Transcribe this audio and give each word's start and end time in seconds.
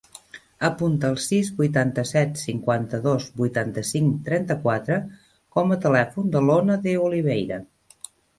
Apunta 0.67 1.09
el 1.11 1.17
sis, 1.25 1.51
vuitanta-set, 1.59 2.31
cinquanta-dos, 2.43 3.27
vuitanta-cinc, 3.43 4.17
trenta-quatre 4.31 4.99
com 5.59 5.77
a 5.77 5.79
telèfon 5.85 6.33
de 6.39 6.43
l'Ona 6.49 6.81
De 6.89 6.97
Oliveira. 7.11 7.63